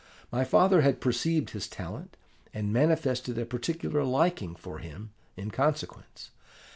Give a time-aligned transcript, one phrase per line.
[0.31, 2.17] My father had perceived his talent,
[2.55, 6.31] and manifested a particular liking for him in consequence.